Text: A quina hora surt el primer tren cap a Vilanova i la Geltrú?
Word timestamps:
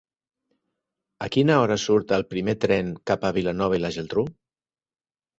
A 1.25 1.25
quina 1.35 1.57
hora 1.65 1.77
surt 1.83 2.13
el 2.17 2.25
primer 2.31 2.55
tren 2.63 2.89
cap 3.11 3.27
a 3.29 3.31
Vilanova 3.35 3.77
i 3.79 3.83
la 3.83 3.93
Geltrú? 3.99 4.25